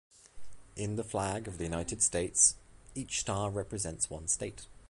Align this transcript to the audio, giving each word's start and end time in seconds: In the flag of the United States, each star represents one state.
In 0.75 0.95
the 0.95 1.03
flag 1.03 1.47
of 1.47 1.59
the 1.59 1.63
United 1.63 2.01
States, 2.01 2.55
each 2.95 3.19
star 3.19 3.51
represents 3.51 4.09
one 4.09 4.27
state. 4.27 4.65